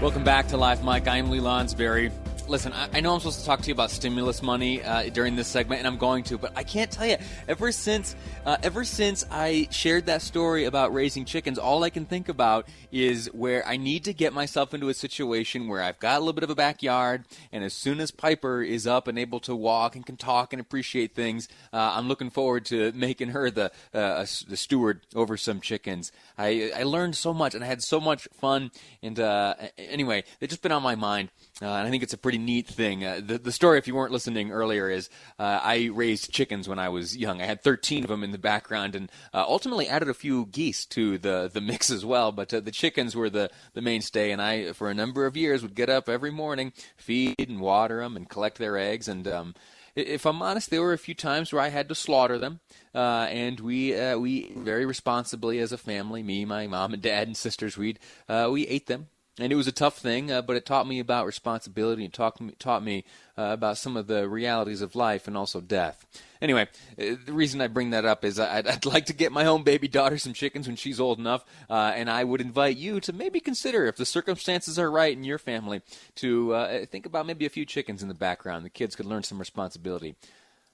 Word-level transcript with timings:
Welcome 0.00 0.22
back 0.22 0.46
to 0.48 0.56
Live 0.56 0.84
Mic. 0.84 1.08
I'm 1.08 1.28
Lee 1.28 1.40
Lonsberry. 1.40 2.12
Listen, 2.48 2.72
I, 2.72 2.88
I 2.94 3.00
know 3.00 3.12
I'm 3.12 3.20
supposed 3.20 3.40
to 3.40 3.44
talk 3.44 3.60
to 3.60 3.68
you 3.68 3.74
about 3.74 3.90
stimulus 3.90 4.42
money 4.42 4.82
uh, 4.82 5.10
during 5.10 5.36
this 5.36 5.46
segment, 5.48 5.80
and 5.80 5.86
I'm 5.86 5.98
going 5.98 6.24
to, 6.24 6.38
but 6.38 6.52
I 6.56 6.62
can't 6.62 6.90
tell 6.90 7.06
you. 7.06 7.18
Ever 7.46 7.70
since, 7.72 8.16
uh, 8.46 8.56
ever 8.62 8.84
since 8.84 9.26
I 9.30 9.68
shared 9.70 10.06
that 10.06 10.22
story 10.22 10.64
about 10.64 10.94
raising 10.94 11.26
chickens, 11.26 11.58
all 11.58 11.84
I 11.84 11.90
can 11.90 12.06
think 12.06 12.30
about 12.30 12.66
is 12.90 13.26
where 13.34 13.66
I 13.68 13.76
need 13.76 14.04
to 14.04 14.14
get 14.14 14.32
myself 14.32 14.72
into 14.72 14.88
a 14.88 14.94
situation 14.94 15.68
where 15.68 15.82
I've 15.82 15.98
got 15.98 16.16
a 16.16 16.20
little 16.20 16.32
bit 16.32 16.42
of 16.42 16.48
a 16.48 16.54
backyard, 16.54 17.26
and 17.52 17.62
as 17.62 17.74
soon 17.74 18.00
as 18.00 18.10
Piper 18.10 18.62
is 18.62 18.86
up 18.86 19.08
and 19.08 19.18
able 19.18 19.40
to 19.40 19.54
walk 19.54 19.94
and 19.94 20.06
can 20.06 20.16
talk 20.16 20.54
and 20.54 20.60
appreciate 20.60 21.14
things, 21.14 21.48
uh, 21.74 21.92
I'm 21.96 22.08
looking 22.08 22.30
forward 22.30 22.64
to 22.66 22.92
making 22.92 23.28
her 23.28 23.50
the 23.50 23.70
uh, 23.92 24.24
the 24.48 24.56
steward 24.56 25.02
over 25.14 25.36
some 25.36 25.60
chickens. 25.60 26.12
I 26.38 26.72
I 26.74 26.84
learned 26.84 27.14
so 27.14 27.34
much, 27.34 27.54
and 27.54 27.62
I 27.62 27.66
had 27.66 27.82
so 27.82 28.00
much 28.00 28.26
fun, 28.32 28.70
and 29.02 29.20
uh, 29.20 29.54
anyway, 29.76 30.24
it's 30.40 30.52
just 30.52 30.62
been 30.62 30.72
on 30.72 30.82
my 30.82 30.94
mind. 30.94 31.28
Uh, 31.60 31.66
and 31.66 31.88
I 31.88 31.90
think 31.90 32.04
it's 32.04 32.12
a 32.12 32.18
pretty 32.18 32.38
neat 32.38 32.68
thing. 32.68 33.04
Uh, 33.04 33.20
the, 33.24 33.38
the 33.38 33.50
story, 33.50 33.78
if 33.78 33.88
you 33.88 33.94
weren't 33.96 34.12
listening 34.12 34.52
earlier, 34.52 34.88
is 34.88 35.10
uh, 35.40 35.58
I 35.62 35.86
raised 35.92 36.32
chickens 36.32 36.68
when 36.68 36.78
I 36.78 36.88
was 36.88 37.16
young. 37.16 37.42
I 37.42 37.46
had 37.46 37.62
13 37.62 38.04
of 38.04 38.10
them 38.10 38.22
in 38.22 38.30
the 38.30 38.38
background, 38.38 38.94
and 38.94 39.10
uh, 39.34 39.44
ultimately 39.46 39.88
added 39.88 40.08
a 40.08 40.14
few 40.14 40.46
geese 40.46 40.84
to 40.86 41.18
the, 41.18 41.50
the 41.52 41.60
mix 41.60 41.90
as 41.90 42.04
well. 42.04 42.30
But 42.30 42.54
uh, 42.54 42.60
the 42.60 42.70
chickens 42.70 43.16
were 43.16 43.28
the, 43.28 43.50
the 43.74 43.82
mainstay, 43.82 44.30
and 44.30 44.40
I, 44.40 44.72
for 44.72 44.88
a 44.88 44.94
number 44.94 45.26
of 45.26 45.36
years, 45.36 45.62
would 45.62 45.74
get 45.74 45.90
up 45.90 46.08
every 46.08 46.30
morning, 46.30 46.72
feed 46.96 47.48
and 47.48 47.60
water 47.60 48.00
them, 48.00 48.14
and 48.14 48.28
collect 48.28 48.58
their 48.58 48.78
eggs. 48.78 49.08
And 49.08 49.26
um, 49.26 49.54
if 49.96 50.26
I'm 50.26 50.40
honest, 50.40 50.70
there 50.70 50.82
were 50.82 50.92
a 50.92 50.98
few 50.98 51.14
times 51.14 51.52
where 51.52 51.62
I 51.62 51.70
had 51.70 51.88
to 51.88 51.94
slaughter 51.96 52.38
them, 52.38 52.60
uh, 52.94 53.26
and 53.30 53.58
we 53.58 53.98
uh, 53.98 54.16
we 54.16 54.52
very 54.52 54.86
responsibly 54.86 55.58
as 55.58 55.72
a 55.72 55.78
family, 55.78 56.22
me, 56.22 56.44
my 56.44 56.68
mom 56.68 56.92
and 56.92 57.02
dad 57.02 57.26
and 57.26 57.36
sisters, 57.36 57.76
we 57.76 57.96
uh, 58.28 58.48
we 58.48 58.64
ate 58.68 58.86
them 58.86 59.08
and 59.38 59.52
it 59.52 59.56
was 59.56 59.66
a 59.66 59.72
tough 59.72 59.98
thing, 59.98 60.30
uh, 60.30 60.42
but 60.42 60.56
it 60.56 60.66
taught 60.66 60.86
me 60.86 60.98
about 60.98 61.26
responsibility 61.26 62.04
and 62.04 62.12
taught 62.12 62.40
me, 62.40 62.52
taught 62.58 62.82
me 62.82 63.04
uh, 63.36 63.50
about 63.52 63.78
some 63.78 63.96
of 63.96 64.06
the 64.06 64.28
realities 64.28 64.80
of 64.80 64.96
life 64.96 65.28
and 65.28 65.36
also 65.36 65.60
death. 65.60 66.06
Anyway, 66.42 66.62
uh, 66.98 67.14
the 67.24 67.32
reason 67.32 67.60
I 67.60 67.68
bring 67.68 67.90
that 67.90 68.04
up 68.04 68.24
is 68.24 68.40
I'd, 68.40 68.66
I'd, 68.66 68.84
like 68.84 69.06
to 69.06 69.12
get 69.12 69.32
my 69.32 69.46
own 69.46 69.62
baby 69.62 69.86
daughter 69.88 70.18
some 70.18 70.32
chickens 70.32 70.66
when 70.66 70.76
she's 70.76 71.00
old 71.00 71.18
enough, 71.18 71.44
uh, 71.70 71.92
and 71.94 72.10
I 72.10 72.24
would 72.24 72.40
invite 72.40 72.76
you 72.76 73.00
to 73.00 73.12
maybe 73.12 73.40
consider, 73.40 73.86
if 73.86 73.96
the 73.96 74.06
circumstances 74.06 74.78
are 74.78 74.90
right 74.90 75.16
in 75.16 75.24
your 75.24 75.38
family, 75.38 75.82
to 76.16 76.54
uh, 76.54 76.86
think 76.86 77.06
about 77.06 77.26
maybe 77.26 77.46
a 77.46 77.50
few 77.50 77.64
chickens 77.64 78.02
in 78.02 78.08
the 78.08 78.14
background. 78.14 78.64
The 78.64 78.70
kids 78.70 78.96
could 78.96 79.06
learn 79.06 79.22
some 79.22 79.38
responsibility 79.38 80.16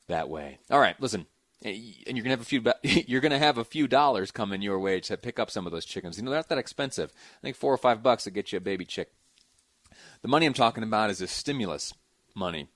that 0.08 0.28
way. 0.28 0.58
All 0.70 0.80
right, 0.80 0.98
listen 1.00 1.26
and 1.62 2.16
you're 2.16 2.22
gonna 2.22 2.30
have 2.30 2.40
a 2.40 2.44
few 2.44 2.62
you're 2.82 3.20
gonna 3.20 3.38
have 3.38 3.58
a 3.58 3.64
few 3.64 3.86
dollars 3.86 4.30
coming 4.30 4.62
your 4.62 4.78
way 4.78 5.00
to 5.00 5.16
pick 5.16 5.38
up 5.38 5.50
some 5.50 5.66
of 5.66 5.72
those 5.72 5.84
chickens. 5.84 6.16
You 6.16 6.24
know, 6.24 6.30
they're 6.30 6.38
not 6.38 6.48
that 6.48 6.58
expensive. 6.58 7.12
I 7.14 7.40
think 7.42 7.56
four 7.56 7.72
or 7.72 7.78
five 7.78 8.02
bucks 8.02 8.24
to 8.24 8.30
get 8.30 8.52
you 8.52 8.58
a 8.58 8.60
baby 8.60 8.84
chick. 8.84 9.12
The 10.22 10.28
money 10.28 10.46
I'm 10.46 10.54
talking 10.54 10.82
about 10.84 11.10
is 11.10 11.20
a 11.20 11.26
stimulus 11.26 11.94
money. 12.34 12.68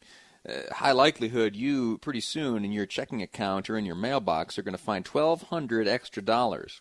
Uh, 0.49 0.73
high 0.73 0.93
likelihood 0.93 1.57
you 1.57 1.99
pretty 1.99 2.21
soon 2.21 2.65
in 2.65 2.73
your 2.73 2.87
checking 2.87 3.23
account 3.23 3.69
or 3.69 3.77
in 3.77 3.85
your 3.85 3.97
mailbox 3.97 4.59
are 4.59 4.63
going 4.63 4.77
to 4.77 4.83
find 4.83 5.07
1200 5.07 5.89
extra 5.89 6.23
dollars, 6.23 6.81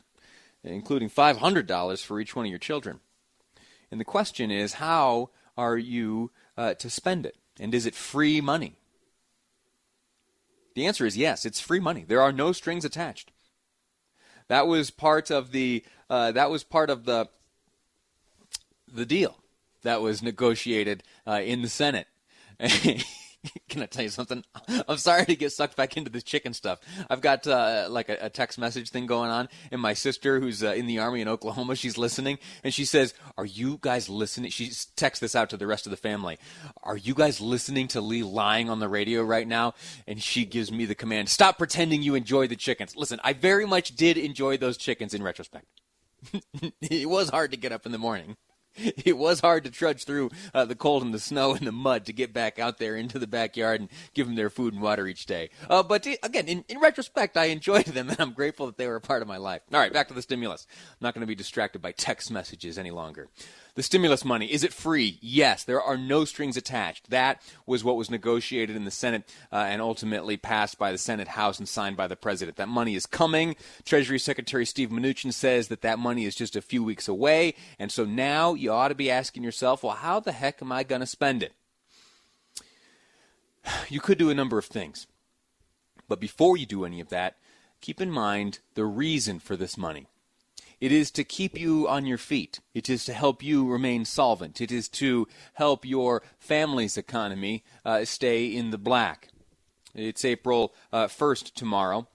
including 0.63 1.09
$500 1.09 2.05
for 2.05 2.19
each 2.19 2.35
one 2.35 2.45
of 2.45 2.49
your 2.49 2.59
children. 2.59 2.99
And 3.91 3.99
the 3.99 4.05
question 4.05 4.51
is, 4.51 4.73
how 4.73 5.31
are 5.57 5.77
you 5.77 6.31
uh, 6.55 6.75
to 6.75 6.89
spend 6.89 7.25
it? 7.25 7.35
And 7.59 7.73
is 7.73 7.85
it 7.85 7.95
free 7.95 8.41
money? 8.41 8.77
The 10.77 10.85
answer 10.85 11.07
is 11.07 11.17
yes, 11.17 11.43
it's 11.43 11.59
free 11.59 11.79
money. 11.79 12.05
There 12.07 12.21
are 12.21 12.31
no 12.31 12.51
strings 12.51 12.85
attached. 12.85 13.31
That 14.47 14.67
was 14.67 14.91
part 14.91 15.31
of 15.31 15.51
the 15.51 15.83
uh, 16.07 16.33
that 16.33 16.51
was 16.51 16.63
part 16.63 16.91
of 16.91 17.05
the 17.05 17.29
the 18.87 19.03
deal 19.03 19.39
that 19.81 20.03
was 20.03 20.21
negotiated 20.21 21.01
uh, 21.25 21.41
in 21.43 21.63
the 21.63 21.67
Senate. 21.67 22.05
Can 23.69 23.81
I 23.81 23.85
tell 23.85 24.03
you 24.03 24.09
something? 24.09 24.43
I'm 24.87 24.97
sorry 24.97 25.25
to 25.25 25.35
get 25.35 25.51
sucked 25.51 25.75
back 25.75 25.97
into 25.97 26.09
the 26.09 26.21
chicken 26.21 26.53
stuff. 26.53 26.79
I've 27.09 27.21
got 27.21 27.45
uh, 27.47 27.87
like 27.89 28.09
a, 28.09 28.17
a, 28.21 28.29
text 28.29 28.57
message 28.57 28.89
thing 28.89 29.05
going 29.05 29.29
on, 29.29 29.49
and 29.71 29.81
my 29.81 29.93
sister, 29.93 30.39
who's 30.39 30.63
uh, 30.63 30.73
in 30.73 30.87
the 30.87 30.99
army 30.99 31.21
in 31.21 31.27
Oklahoma, 31.27 31.75
she's 31.75 31.97
listening, 31.97 32.39
and 32.63 32.73
she 32.73 32.85
says, 32.85 33.13
"Are 33.37 33.45
you 33.45 33.79
guys 33.81 34.09
listening?" 34.09 34.51
She 34.51 34.71
texts 34.95 35.21
this 35.21 35.35
out 35.35 35.49
to 35.51 35.57
the 35.57 35.67
rest 35.67 35.85
of 35.85 35.91
the 35.91 35.97
family. 35.97 36.37
Are 36.83 36.97
you 36.97 37.13
guys 37.13 37.41
listening 37.41 37.87
to 37.89 38.01
Lee 38.01 38.23
lying 38.23 38.69
on 38.69 38.79
the 38.79 38.89
radio 38.89 39.23
right 39.23 39.47
now? 39.47 39.73
And 40.07 40.21
she 40.21 40.45
gives 40.45 40.71
me 40.71 40.85
the 40.85 40.95
command: 40.95 41.29
"Stop 41.29 41.57
pretending 41.57 42.01
you 42.01 42.15
enjoy 42.15 42.47
the 42.47 42.55
chickens." 42.55 42.95
Listen, 42.95 43.19
I 43.23 43.33
very 43.33 43.65
much 43.65 43.95
did 43.95 44.17
enjoy 44.17 44.57
those 44.57 44.77
chickens 44.77 45.13
in 45.13 45.23
retrospect. 45.23 45.65
it 46.81 47.09
was 47.09 47.29
hard 47.29 47.51
to 47.51 47.57
get 47.57 47.71
up 47.71 47.85
in 47.85 47.91
the 47.91 47.97
morning. 47.97 48.37
it 49.05 49.17
was 49.17 49.39
hard 49.39 49.63
to 49.63 49.71
trudge 49.71 50.03
through 50.03 50.29
uh, 50.53 50.65
the 50.65 50.75
cold 50.75 51.03
and 51.03 51.13
the 51.13 51.19
snow 51.19 51.53
and 51.53 51.65
the 51.65 51.71
mud 51.71 52.05
to 52.05 52.13
get 52.13 52.33
back 52.33 52.59
out 52.59 52.77
there 52.77 52.95
into 52.95 53.19
the 53.19 53.27
backyard 53.27 53.81
and 53.81 53.89
give 54.13 54.27
them 54.27 54.35
their 54.35 54.49
food 54.49 54.73
and 54.73 54.81
water 54.81 55.07
each 55.07 55.25
day. 55.25 55.49
Uh, 55.69 55.83
but 55.83 56.05
again, 56.23 56.47
in, 56.47 56.63
in, 56.67 56.79
retrospect, 56.79 57.37
I 57.37 57.45
enjoyed 57.45 57.85
them 57.87 58.09
and 58.09 58.19
I'm 58.19 58.33
grateful 58.33 58.65
that 58.67 58.77
they 58.77 58.87
were 58.87 58.95
a 58.95 59.01
part 59.01 59.21
of 59.21 59.27
my 59.27 59.37
life. 59.37 59.61
All 59.73 59.79
right, 59.79 59.93
back 59.93 60.07
to 60.09 60.13
the 60.13 60.21
stimulus. 60.21 60.67
I'm 60.71 60.97
not 61.01 61.13
going 61.13 61.21
to 61.21 61.27
be 61.27 61.35
distracted 61.35 61.81
by 61.81 61.91
text 61.91 62.31
messages 62.31 62.77
any 62.77 62.91
longer. 62.91 63.29
The 63.77 63.83
stimulus 63.83 64.25
money, 64.25 64.51
is 64.51 64.63
it 64.63 64.73
free? 64.73 65.19
Yes. 65.21 65.63
There 65.63 65.79
are 65.79 65.99
no 65.99 66.25
strings 66.25 66.57
attached. 66.57 67.11
That 67.11 67.39
was 67.67 67.83
what 67.83 67.95
was 67.95 68.09
negotiated 68.09 68.75
in 68.75 68.85
the 68.85 68.91
Senate 68.91 69.31
uh, 69.51 69.57
and 69.57 69.83
ultimately 69.83 70.35
passed 70.35 70.79
by 70.79 70.91
the 70.91 70.97
Senate 70.97 71.27
House 71.27 71.59
and 71.59 71.69
signed 71.69 71.95
by 71.95 72.07
the 72.07 72.15
President. 72.15 72.57
That 72.57 72.69
money 72.69 72.95
is 72.95 73.05
coming. 73.05 73.55
Treasury 73.85 74.17
Secretary 74.17 74.65
Steve 74.65 74.89
Mnuchin 74.89 75.31
says 75.31 75.67
that 75.67 75.83
that 75.83 75.99
money 75.99 76.25
is 76.25 76.33
just 76.33 76.55
a 76.55 76.61
few 76.63 76.83
weeks 76.83 77.07
away. 77.07 77.53
And 77.77 77.91
so 77.91 78.03
now 78.03 78.55
you 78.55 78.71
ought 78.71 78.87
to 78.87 78.95
be 78.95 79.11
asking 79.11 79.43
yourself, 79.43 79.83
well, 79.83 79.93
how 79.93 80.21
the 80.21 80.31
heck 80.31 80.59
am 80.59 80.71
I 80.71 80.81
going 80.81 81.01
to 81.01 81.05
spend 81.05 81.43
it? 81.43 81.53
You 83.89 83.99
could 83.99 84.17
do 84.17 84.31
a 84.31 84.35
number 84.35 84.57
of 84.57 84.65
things. 84.65 85.05
But 86.07 86.19
before 86.19 86.57
you 86.57 86.65
do 86.65 86.83
any 86.83 86.99
of 86.99 87.09
that, 87.09 87.35
keep 87.79 88.01
in 88.01 88.09
mind 88.09 88.57
the 88.73 88.85
reason 88.85 89.37
for 89.37 89.55
this 89.55 89.77
money. 89.77 90.07
It 90.79 90.91
is 90.91 91.09
to 91.11 91.23
keep 91.23 91.59
you 91.59 91.87
on 91.87 92.05
your 92.05 92.19
feet. 92.19 92.59
It 92.73 92.89
is 92.89 93.03
to 93.05 93.13
help 93.13 93.41
you 93.41 93.67
remain 93.67 94.05
solvent. 94.05 94.61
It 94.61 94.71
is 94.71 94.87
to 94.89 95.27
help 95.53 95.85
your 95.85 96.21
family's 96.39 96.97
economy 96.97 97.63
uh, 97.83 98.05
stay 98.05 98.45
in 98.45 98.69
the 98.69 98.77
black. 98.77 99.29
It's 99.95 100.23
April 100.23 100.75
uh, 100.93 101.07
1st 101.07 101.53
tomorrow. 101.55 102.07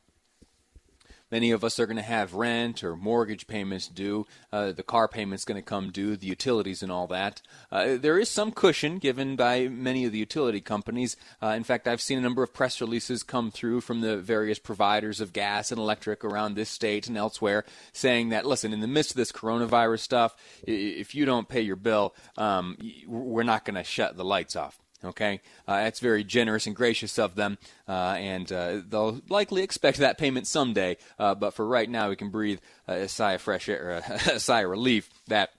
Many 1.32 1.50
of 1.50 1.64
us 1.64 1.80
are 1.80 1.86
going 1.86 1.96
to 1.96 2.02
have 2.02 2.34
rent 2.34 2.84
or 2.84 2.94
mortgage 2.94 3.46
payments 3.46 3.88
due. 3.88 4.26
Uh, 4.52 4.70
the 4.72 4.82
car 4.82 5.08
payment's 5.08 5.46
going 5.46 5.56
to 5.56 5.62
come 5.62 5.90
due, 5.90 6.14
the 6.14 6.26
utilities 6.26 6.82
and 6.82 6.92
all 6.92 7.06
that. 7.06 7.40
Uh, 7.70 7.96
there 7.96 8.18
is 8.18 8.28
some 8.28 8.52
cushion 8.52 8.98
given 8.98 9.34
by 9.34 9.66
many 9.66 10.04
of 10.04 10.12
the 10.12 10.18
utility 10.18 10.60
companies. 10.60 11.16
Uh, 11.42 11.54
in 11.56 11.64
fact, 11.64 11.88
I've 11.88 12.02
seen 12.02 12.18
a 12.18 12.22
number 12.22 12.42
of 12.42 12.52
press 12.52 12.82
releases 12.82 13.22
come 13.22 13.50
through 13.50 13.80
from 13.80 14.02
the 14.02 14.18
various 14.18 14.58
providers 14.58 15.22
of 15.22 15.32
gas 15.32 15.72
and 15.72 15.80
electric 15.80 16.22
around 16.22 16.54
this 16.54 16.68
state 16.68 17.08
and 17.08 17.16
elsewhere 17.16 17.64
saying 17.94 18.28
that, 18.28 18.44
listen, 18.44 18.74
in 18.74 18.80
the 18.80 18.86
midst 18.86 19.12
of 19.12 19.16
this 19.16 19.32
coronavirus 19.32 20.00
stuff, 20.00 20.36
if 20.64 21.14
you 21.14 21.24
don't 21.24 21.48
pay 21.48 21.62
your 21.62 21.76
bill, 21.76 22.14
um, 22.36 22.76
we're 23.06 23.42
not 23.42 23.64
going 23.64 23.76
to 23.76 23.84
shut 23.84 24.18
the 24.18 24.24
lights 24.24 24.54
off. 24.54 24.78
Okay, 25.04 25.40
uh, 25.66 25.82
that's 25.82 25.98
very 25.98 26.22
generous 26.22 26.66
and 26.66 26.76
gracious 26.76 27.18
of 27.18 27.34
them, 27.34 27.58
uh, 27.88 28.14
and 28.18 28.52
uh, 28.52 28.80
they'll 28.88 29.20
likely 29.28 29.62
expect 29.62 29.98
that 29.98 30.16
payment 30.16 30.46
someday. 30.46 30.96
Uh, 31.18 31.34
but 31.34 31.54
for 31.54 31.66
right 31.66 31.90
now, 31.90 32.08
we 32.08 32.16
can 32.16 32.30
breathe 32.30 32.60
a 32.86 33.08
sigh 33.08 33.32
of 33.32 33.42
fresh 33.42 33.68
air, 33.68 34.02
a 34.30 34.38
sigh 34.38 34.60
of 34.60 34.70
relief 34.70 35.10
that 35.26 35.50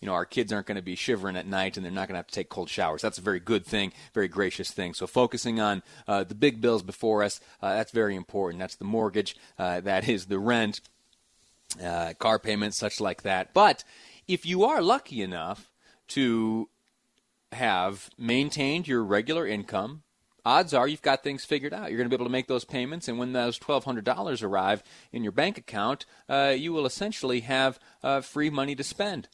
you 0.00 0.06
know 0.06 0.14
our 0.14 0.24
kids 0.24 0.50
aren't 0.50 0.66
going 0.66 0.76
to 0.76 0.82
be 0.82 0.94
shivering 0.94 1.36
at 1.36 1.46
night 1.46 1.76
and 1.76 1.84
they're 1.84 1.92
not 1.92 2.08
going 2.08 2.14
to 2.14 2.18
have 2.18 2.26
to 2.26 2.34
take 2.34 2.48
cold 2.48 2.70
showers. 2.70 3.02
That's 3.02 3.18
a 3.18 3.22
very 3.22 3.40
good 3.40 3.66
thing, 3.66 3.92
very 4.14 4.28
gracious 4.28 4.70
thing. 4.70 4.94
So 4.94 5.06
focusing 5.06 5.60
on 5.60 5.82
uh, 6.08 6.24
the 6.24 6.34
big 6.34 6.62
bills 6.62 6.82
before 6.82 7.22
us, 7.22 7.38
uh, 7.60 7.74
that's 7.74 7.92
very 7.92 8.16
important. 8.16 8.60
That's 8.60 8.76
the 8.76 8.84
mortgage, 8.84 9.36
that 9.58 10.08
is 10.08 10.26
the 10.26 10.38
rent, 10.38 10.80
car 12.18 12.38
payments, 12.38 12.78
such 12.78 12.98
like 12.98 13.22
that. 13.22 13.52
But 13.52 13.84
if 14.26 14.46
you 14.46 14.64
are 14.64 14.80
lucky 14.80 15.20
enough 15.20 15.70
to 16.08 16.68
have 17.52 18.10
maintained 18.18 18.88
your 18.88 19.02
regular 19.04 19.46
income, 19.46 20.02
odds 20.44 20.72
are 20.72 20.86
you've 20.86 21.02
got 21.02 21.22
things 21.22 21.44
figured 21.44 21.74
out. 21.74 21.90
You're 21.90 21.98
going 21.98 22.08
to 22.08 22.16
be 22.16 22.20
able 22.20 22.26
to 22.26 22.32
make 22.32 22.46
those 22.46 22.64
payments, 22.64 23.08
and 23.08 23.18
when 23.18 23.32
those 23.32 23.58
$1,200 23.58 24.42
arrive 24.42 24.82
in 25.12 25.22
your 25.22 25.32
bank 25.32 25.58
account, 25.58 26.06
uh, 26.28 26.54
you 26.56 26.72
will 26.72 26.86
essentially 26.86 27.40
have 27.40 27.78
uh, 28.02 28.20
free 28.20 28.50
money 28.50 28.74
to 28.74 28.84
spend. 28.84 29.28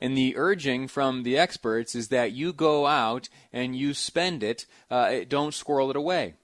And 0.00 0.16
the 0.16 0.36
urging 0.36 0.88
from 0.88 1.22
the 1.22 1.38
experts 1.38 1.94
is 1.94 2.08
that 2.08 2.32
you 2.32 2.52
go 2.52 2.86
out 2.86 3.28
and 3.52 3.76
you 3.76 3.94
spend 3.94 4.42
it, 4.42 4.66
uh, 4.90 5.20
don't 5.28 5.54
squirrel 5.54 5.90
it 5.90 5.96
away. 5.96 6.34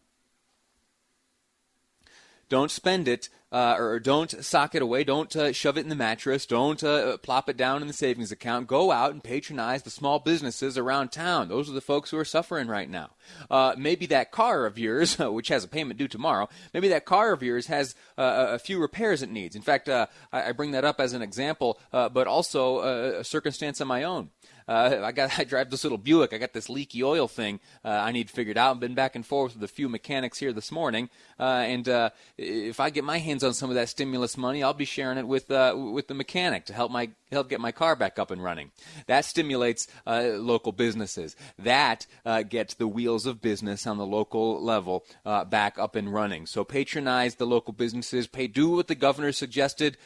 Don't 2.48 2.70
spend 2.70 3.08
it 3.08 3.28
uh, 3.50 3.76
or 3.78 3.98
don't 3.98 4.44
sock 4.44 4.74
it 4.74 4.82
away. 4.82 5.04
Don't 5.04 5.34
uh, 5.34 5.52
shove 5.52 5.78
it 5.78 5.82
in 5.82 5.88
the 5.88 5.94
mattress. 5.94 6.46
Don't 6.46 6.82
uh, 6.82 7.16
plop 7.18 7.48
it 7.48 7.56
down 7.56 7.80
in 7.80 7.88
the 7.88 7.94
savings 7.94 8.30
account. 8.30 8.66
Go 8.66 8.90
out 8.90 9.12
and 9.12 9.24
patronize 9.24 9.82
the 9.82 9.90
small 9.90 10.18
businesses 10.18 10.76
around 10.76 11.12
town. 11.12 11.48
Those 11.48 11.68
are 11.70 11.72
the 11.74 11.80
folks 11.80 12.10
who 12.10 12.18
are 12.18 12.24
suffering 12.24 12.68
right 12.68 12.88
now. 12.88 13.10
Uh, 13.50 13.74
maybe 13.78 14.06
that 14.06 14.32
car 14.32 14.66
of 14.66 14.78
yours, 14.78 15.18
which 15.18 15.48
has 15.48 15.64
a 15.64 15.68
payment 15.68 15.98
due 15.98 16.08
tomorrow, 16.08 16.48
maybe 16.74 16.88
that 16.88 17.04
car 17.04 17.32
of 17.32 17.42
yours 17.42 17.66
has 17.66 17.94
uh, 18.18 18.48
a 18.50 18.58
few 18.58 18.80
repairs 18.80 19.22
it 19.22 19.30
needs. 19.30 19.56
In 19.56 19.62
fact, 19.62 19.88
uh, 19.88 20.06
I, 20.32 20.48
I, 20.48 20.52
bring 20.52 20.72
that 20.72 20.84
up 20.84 21.00
as 21.00 21.12
an 21.12 21.22
example, 21.22 21.78
but 21.90 22.26
also 22.26 23.18
a 23.18 23.24
circumstance 23.24 23.80
of 23.80 23.86
my 23.86 24.02
own. 24.02 24.30
Uh, 24.68 25.00
I 25.02 25.12
got 25.12 25.38
I 25.38 25.44
drive 25.44 25.70
this 25.70 25.84
little 25.84 25.98
Buick. 25.98 26.32
I 26.32 26.38
got 26.38 26.52
this 26.52 26.68
leaky 26.68 27.02
oil 27.02 27.26
thing 27.26 27.60
uh, 27.84 27.88
I 27.88 28.12
need 28.12 28.30
figured 28.30 28.58
out. 28.58 28.72
I've 28.72 28.80
been 28.80 28.94
back 28.94 29.16
and 29.16 29.24
forth 29.24 29.54
with 29.54 29.64
a 29.64 29.68
few 29.68 29.88
mechanics 29.88 30.38
here 30.38 30.52
this 30.52 30.70
morning, 30.70 31.08
uh, 31.40 31.42
and 31.42 31.88
uh, 31.88 32.10
if 32.36 32.78
I 32.78 32.90
get 32.90 33.04
my 33.04 33.18
hands 33.18 33.42
on 33.42 33.54
some 33.54 33.70
of 33.70 33.76
that 33.76 33.88
stimulus 33.88 34.36
money, 34.36 34.62
I'll 34.62 34.74
be 34.74 34.84
sharing 34.84 35.18
it 35.18 35.26
with 35.26 35.50
uh, 35.50 35.74
with 35.76 36.08
the 36.08 36.14
mechanic 36.14 36.66
to 36.66 36.74
help 36.74 36.92
my 36.92 37.10
help 37.32 37.48
get 37.48 37.60
my 37.60 37.72
car 37.72 37.96
back 37.96 38.18
up 38.18 38.30
and 38.30 38.42
running. 38.42 38.70
That 39.06 39.24
stimulates 39.24 39.86
local 40.06 40.72
businesses. 40.72 41.36
That 41.58 42.06
gets 42.48 42.74
the 42.74 42.88
wheels 42.88 43.26
of 43.26 43.40
business 43.40 43.86
on 43.86 43.98
the 43.98 44.06
local 44.06 44.62
level 44.62 45.04
back 45.24 45.78
up 45.78 45.94
and 45.94 46.12
running. 46.12 46.46
So 46.46 46.64
patronize 46.64 47.36
the 47.36 47.46
local 47.46 47.72
businesses. 47.72 48.26
Pay 48.26 48.46
do 48.46 48.70
what 48.70 48.88
the 48.88 48.94
governor 48.94 49.32
suggested: 49.32 49.96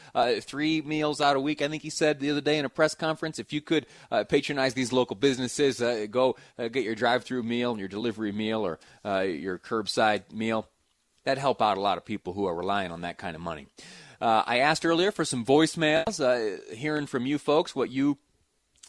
three 0.41 0.81
meals 0.81 1.21
out 1.21 1.35
a 1.35 1.39
week. 1.39 1.61
I 1.61 1.67
think 1.67 1.83
he 1.83 1.89
said 1.89 2.19
the 2.19 2.29
other 2.29 2.41
day 2.41 2.57
in 2.57 2.65
a 2.65 2.69
press 2.69 2.95
conference. 2.95 3.39
If 3.39 3.53
you 3.53 3.61
could 3.61 3.85
patronize 4.27 4.52
patronize 4.53 4.73
these 4.73 4.93
local 4.93 5.15
businesses. 5.15 5.81
Uh, 5.81 6.05
go 6.09 6.35
uh, 6.57 6.67
get 6.67 6.83
your 6.83 6.95
drive-through 6.95 7.43
meal, 7.43 7.71
and 7.71 7.79
your 7.79 7.89
delivery 7.89 8.31
meal, 8.31 8.65
or 8.65 8.79
uh, 9.05 9.21
your 9.21 9.57
curbside 9.57 10.31
meal. 10.31 10.67
That 11.25 11.37
help 11.37 11.61
out 11.61 11.77
a 11.77 11.81
lot 11.81 11.97
of 11.97 12.05
people 12.05 12.33
who 12.33 12.45
are 12.45 12.55
relying 12.55 12.91
on 12.91 13.01
that 13.01 13.17
kind 13.17 13.35
of 13.35 13.41
money. 13.41 13.67
Uh, 14.19 14.43
I 14.45 14.59
asked 14.59 14.85
earlier 14.85 15.11
for 15.11 15.25
some 15.25 15.45
voicemails, 15.45 16.19
uh, 16.19 16.73
hearing 16.75 17.07
from 17.07 17.25
you 17.25 17.37
folks 17.37 17.75
what 17.75 17.89
you 17.89 18.17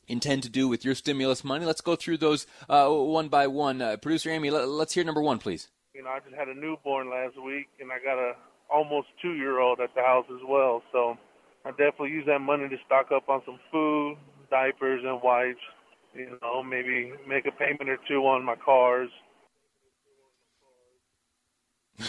intend 0.06 0.42
to 0.42 0.48
do 0.48 0.68
with 0.68 0.84
your 0.84 0.94
stimulus 0.94 1.44
money. 1.44 1.64
Let's 1.64 1.80
go 1.80 1.96
through 1.96 2.18
those 2.18 2.46
uh, 2.68 2.88
one 2.88 3.28
by 3.28 3.46
one. 3.46 3.78
Producer 3.98 4.30
Amy, 4.30 4.50
let, 4.50 4.64
us 4.64 4.92
hear 4.92 5.04
number 5.04 5.22
one, 5.22 5.38
please. 5.38 5.68
You 5.94 6.02
know, 6.02 6.10
I 6.10 6.18
just 6.20 6.34
had 6.34 6.48
a 6.48 6.54
newborn 6.54 7.08
last 7.08 7.40
week, 7.42 7.68
and 7.80 7.90
I 7.90 7.98
got 8.04 8.18
a 8.18 8.34
almost 8.68 9.08
two-year-old 9.22 9.78
at 9.80 9.94
the 9.94 10.02
house 10.02 10.26
as 10.28 10.40
well. 10.46 10.82
So 10.90 11.16
I 11.64 11.70
definitely 11.70 12.10
use 12.10 12.26
that 12.26 12.40
money 12.40 12.68
to 12.68 12.76
stock 12.84 13.12
up 13.12 13.28
on 13.28 13.42
some 13.46 13.58
food, 13.70 13.93
diapers 14.54 15.02
and 15.04 15.20
wipes. 15.20 15.58
You 16.14 16.38
know, 16.40 16.62
maybe 16.62 17.12
make 17.26 17.44
a 17.44 17.50
payment 17.50 17.88
or 17.88 17.98
two 18.06 18.20
on 18.20 18.44
my 18.44 18.54
cars. 18.54 19.10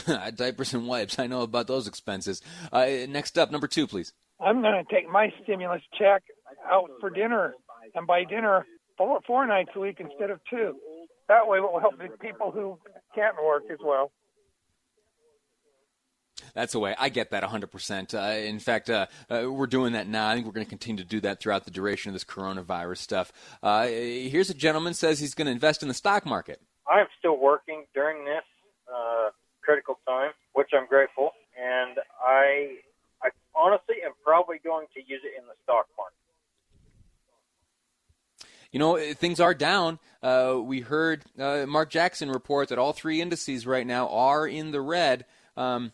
diapers 0.36 0.76
and 0.76 0.88
wipes. 0.88 1.18
I 1.18 1.26
know 1.26 1.42
about 1.42 1.66
those 1.66 1.88
expenses. 1.88 2.44
Uh, 2.72 2.86
next 3.10 3.40
up, 3.40 3.52
number 3.52 3.68
two, 3.68 3.88
please. 3.88 4.14
I'm 4.40 4.62
going 4.62 4.84
to 4.84 4.94
take 4.94 5.10
my 5.10 5.34
stimulus 5.44 5.82
check 5.98 6.22
out 6.70 6.92
for 7.00 7.10
dinner 7.10 7.56
and 7.96 8.06
buy 8.06 8.24
dinner 8.26 8.66
four, 8.96 9.22
four 9.26 9.48
nights 9.48 9.72
a 9.76 9.80
week 9.80 9.98
instead 10.00 10.30
of 10.30 10.40
two. 10.48 10.76
That 11.28 11.48
way, 11.48 11.58
it 11.58 11.62
will 11.62 11.80
help 11.80 11.98
the 11.98 12.10
people 12.22 12.52
who 12.52 12.78
can't 13.16 13.36
work 13.44 13.64
as 13.72 13.80
well. 13.84 14.12
That's 16.56 16.72
the 16.72 16.80
way. 16.80 16.96
I 16.98 17.10
get 17.10 17.32
that 17.32 17.44
100%. 17.44 18.14
Uh, 18.16 18.40
in 18.40 18.60
fact, 18.60 18.90
uh, 18.90 19.08
uh, 19.30 19.44
we're 19.52 19.68
doing 19.68 19.94
that 19.94 20.08
now. 20.08 20.30
I 20.30 20.34
think 20.34 20.46
we're 20.46 20.54
going 20.54 20.66
to 20.66 20.70
continue 20.70 21.04
to 21.04 21.08
do 21.08 21.20
that 21.20 21.42
throughout 21.42 21.66
the 21.66 21.72
duration 21.72 22.10
of 22.10 22.14
this 22.14 22.24
coronavirus 22.24 22.98
stuff. 22.98 23.34
Uh, 23.62 23.86
here's 23.88 24.50
a 24.50 24.54
gentleman 24.54 24.94
says 24.94 25.20
he's 25.20 25.36
going 25.36 25.48
to 25.48 25.52
invest 25.52 25.82
in 25.82 25.90
the 25.90 25.94
stock 25.94 26.26
market. 26.26 26.62
I 26.90 27.02
am 27.02 27.08
still 27.20 27.38
working 27.38 27.86
during 27.94 28.24
this 28.24 28.44
uh, 28.88 29.32
critical 29.62 30.00
time, 30.08 30.32
which 30.54 30.70
I'm 30.74 30.88
grateful, 30.88 31.32
and 31.62 31.98
I, 32.26 32.78
I 33.22 33.30
honestly 33.54 33.96
am 34.06 34.14
probably 34.24 34.58
going 34.64 34.88
to 34.94 35.02
use 35.02 35.22
it 35.26 35.38
in 35.38 35.46
the 35.48 35.56
stock 35.64 35.88
market. 35.98 36.16
You 38.72 38.80
know, 38.80 38.98
things 39.14 39.40
are 39.42 39.54
down. 39.54 40.00
Uh, 40.24 40.60
we 40.62 40.82
heard 40.82 41.24
Mark 41.38 41.90
Jackson 41.90 42.30
report 42.30 42.70
that 42.70 42.78
all 42.78 42.94
three 42.94 43.22
indices 43.22 43.68
right 43.68 43.86
now 43.86 44.08
are 44.10 44.48
in 44.48 44.72
the 44.72 44.82
red. 44.82 45.26
Um, 45.58 45.94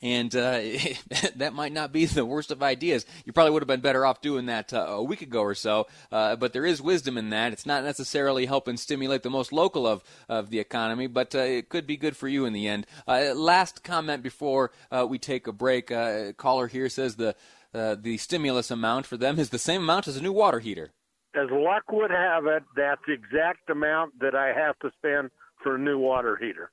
and 0.00 0.34
uh, 0.34 0.60
that 1.36 1.52
might 1.54 1.72
not 1.72 1.92
be 1.92 2.06
the 2.06 2.24
worst 2.24 2.50
of 2.50 2.62
ideas. 2.62 3.04
You 3.24 3.32
probably 3.32 3.52
would 3.52 3.62
have 3.62 3.68
been 3.68 3.80
better 3.80 4.06
off 4.06 4.20
doing 4.20 4.46
that 4.46 4.72
uh, 4.72 4.86
a 4.88 5.02
week 5.02 5.22
ago 5.22 5.40
or 5.40 5.54
so. 5.54 5.86
Uh, 6.10 6.36
but 6.36 6.52
there 6.52 6.66
is 6.66 6.80
wisdom 6.80 7.18
in 7.18 7.30
that. 7.30 7.52
It's 7.52 7.66
not 7.66 7.84
necessarily 7.84 8.46
helping 8.46 8.76
stimulate 8.76 9.22
the 9.22 9.30
most 9.30 9.52
local 9.52 9.86
of, 9.86 10.02
of 10.28 10.50
the 10.50 10.58
economy, 10.58 11.06
but 11.06 11.34
uh, 11.34 11.38
it 11.38 11.68
could 11.68 11.86
be 11.86 11.96
good 11.96 12.16
for 12.16 12.28
you 12.28 12.44
in 12.44 12.52
the 12.52 12.68
end. 12.68 12.86
Uh, 13.06 13.32
last 13.34 13.82
comment 13.82 14.22
before 14.22 14.70
uh, 14.90 15.06
we 15.08 15.18
take 15.18 15.46
a 15.46 15.52
break. 15.52 15.88
caller 16.36 16.66
here 16.66 16.88
says 16.88 17.16
the 17.16 17.34
the 17.72 18.16
stimulus 18.18 18.70
amount 18.70 19.06
for 19.06 19.16
them 19.16 19.38
is 19.38 19.50
the 19.50 19.58
same 19.58 19.82
amount 19.82 20.08
as 20.08 20.16
a 20.16 20.22
new 20.22 20.32
water 20.32 20.58
heater. 20.58 20.90
As 21.34 21.48
luck 21.50 21.84
would 21.92 22.10
have 22.10 22.46
it, 22.46 22.64
that's 22.74 23.00
the 23.06 23.12
exact 23.12 23.70
amount 23.70 24.18
that 24.20 24.34
I 24.34 24.48
have 24.48 24.78
to 24.80 24.90
spend 24.96 25.30
for 25.62 25.76
a 25.76 25.78
new 25.78 25.98
water 25.98 26.36
heater. 26.36 26.72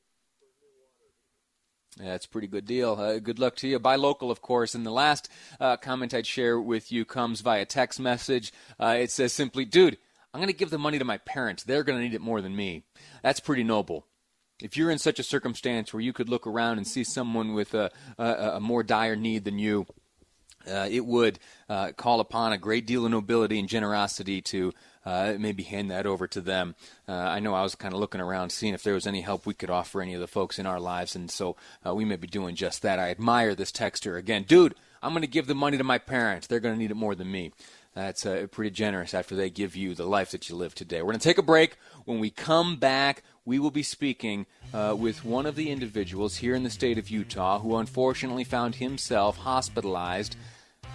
Yeah, 2.00 2.12
that's 2.12 2.26
a 2.26 2.30
pretty 2.30 2.48
good 2.48 2.66
deal. 2.66 2.94
Uh, 3.00 3.20
good 3.20 3.40
luck 3.40 3.56
to 3.58 3.68
you. 3.68 3.80
Buy 3.80 3.96
local, 3.96 4.30
of 4.30 4.42
course. 4.42 4.76
And 4.76 4.86
the 4.86 4.92
last 4.92 5.30
uh, 5.62 5.78
comment 5.78 6.14
I'd 6.14 6.28
share 6.28 6.60
with 6.60 6.92
you 6.92 7.06
comes 7.06 7.40
via 7.40 7.66
text 7.66 8.00
message. 8.00 8.52
Uh, 8.78 8.98
it 9.00 9.12
says 9.12 9.32
simply, 9.32 9.64
dude, 9.64 9.98
I'm 10.34 10.42
going 10.42 10.52
to 10.52 10.58
give 10.58 10.72
the 10.72 10.78
money 10.78 11.00
to 11.00 11.06
my 11.06 11.18
parents. 11.20 11.64
They're 11.64 11.84
going 11.84 11.98
to 11.98 12.04
need 12.04 12.14
it 12.14 12.20
more 12.20 12.42
than 12.42 12.54
me. 12.56 12.84
That's 13.24 13.40
pretty 13.40 13.64
noble. 13.64 14.06
If 14.62 14.76
you're 14.76 14.92
in 14.92 15.00
such 15.00 15.20
a 15.20 15.24
circumstance 15.24 15.94
where 15.94 16.02
you 16.02 16.12
could 16.12 16.28
look 16.28 16.46
around 16.46 16.78
and 16.78 16.88
see 16.88 17.06
someone 17.06 17.54
with 17.54 17.74
a, 17.74 17.92
a, 18.18 18.26
a 18.56 18.60
more 18.60 18.84
dire 18.84 19.16
need 19.16 19.46
than 19.46 19.60
you, 19.60 19.86
uh, 20.68 20.88
it 20.90 21.06
would 21.06 21.40
uh, 21.70 21.92
call 21.94 22.20
upon 22.20 22.52
a 22.52 22.58
great 22.58 22.88
deal 22.88 23.06
of 23.06 23.12
nobility 23.12 23.60
and 23.60 23.70
generosity 23.70 24.42
to 24.42 24.74
uh, 25.06 25.36
maybe 25.38 25.64
hand 25.64 25.92
that 25.92 26.06
over 26.06 26.28
to 26.28 26.42
them. 26.42 26.76
Uh, 27.08 27.14
I 27.14 27.40
know 27.40 27.54
I 27.54 27.64
was 27.64 27.76
kind 27.76 27.94
of 27.94 28.00
looking 28.00 28.22
around, 28.22 28.50
seeing 28.52 28.74
if 28.74 28.84
there 28.84 28.94
was 28.94 29.08
any 29.08 29.22
help 29.22 29.46
we 29.46 29.54
could 29.54 29.70
offer 29.70 30.02
any 30.02 30.14
of 30.14 30.22
the 30.22 30.28
folks 30.28 30.58
in 30.58 30.66
our 30.66 30.80
lives, 30.80 31.16
and 31.16 31.30
so 31.30 31.56
uh, 31.86 31.94
we 31.94 32.06
may 32.06 32.16
be 32.16 32.28
doing 32.28 32.56
just 32.56 32.82
that. 32.82 33.00
I 33.00 33.10
admire 33.10 33.56
this 33.56 33.72
texter 33.72 34.18
again, 34.18 34.44
dude. 34.44 34.76
I'm 35.04 35.12
going 35.12 35.22
to 35.22 35.28
give 35.28 35.46
the 35.46 35.54
money 35.54 35.78
to 35.78 35.84
my 35.84 36.00
parents. 36.00 36.48
They're 36.48 36.60
going 36.60 36.74
to 36.74 36.80
need 36.80 36.90
it 36.90 36.96
more 36.96 37.14
than 37.14 37.32
me. 37.32 37.52
That's 37.94 38.26
uh, 38.26 38.48
pretty 38.52 38.72
generous 38.72 39.14
after 39.14 39.36
they 39.36 39.50
give 39.50 39.76
you 39.76 39.96
the 39.96 40.06
life 40.06 40.32
that 40.32 40.50
you 40.50 40.56
live 40.56 40.76
today. 40.76 41.02
We're 41.02 41.12
going 41.12 41.20
to 41.20 41.24
take 41.24 41.38
a 41.38 41.44
break. 41.44 41.78
When 42.04 42.20
we 42.20 42.30
come 42.30 42.76
back, 42.76 43.24
we 43.46 43.58
will 43.58 43.72
be 43.72 43.84
speaking 43.84 44.48
uh, 44.74 44.96
with 44.98 45.24
one 45.24 45.46
of 45.46 45.56
the 45.56 45.70
individuals 45.70 46.38
here 46.38 46.56
in 46.56 46.64
the 46.64 46.70
state 46.70 46.98
of 46.98 47.10
Utah 47.10 47.60
who 47.60 47.78
unfortunately 47.78 48.44
found 48.44 48.76
himself 48.76 49.38
hospitalized 49.38 50.36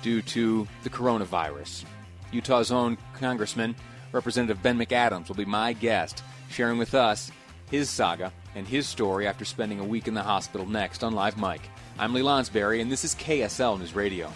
due 0.02 0.20
to 0.22 0.68
the 0.82 0.90
coronavirus. 0.90 1.84
Utah's 2.32 2.70
own 2.70 2.98
Congressman 3.14 3.74
Representative 4.12 4.62
Ben 4.62 4.78
McAdams 4.78 5.28
will 5.28 5.36
be 5.36 5.44
my 5.44 5.72
guest, 5.72 6.22
sharing 6.50 6.78
with 6.78 6.94
us 6.94 7.30
his 7.70 7.88
saga 7.88 8.32
and 8.54 8.66
his 8.66 8.88
story 8.88 9.26
after 9.26 9.44
spending 9.44 9.80
a 9.80 9.84
week 9.84 10.08
in 10.08 10.14
the 10.14 10.22
hospital 10.22 10.66
next 10.66 11.04
on 11.04 11.14
Live 11.14 11.38
Mic. 11.38 11.60
I'm 11.98 12.12
Lee 12.12 12.22
Lonsberry, 12.22 12.80
and 12.80 12.90
this 12.90 13.04
is 13.04 13.14
KSL 13.14 13.78
News 13.78 13.94
Radio. 13.94 14.32